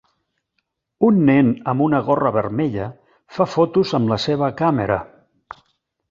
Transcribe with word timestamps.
Un 1.09 1.17
nen 1.25 1.49
amb 1.73 1.83
una 1.87 1.99
gorra 2.07 2.31
vermella 2.37 2.87
fa 3.35 3.47
fotos 3.57 3.91
amb 3.99 4.13
la 4.13 4.17
seva 4.25 4.49
càmera. 4.63 4.97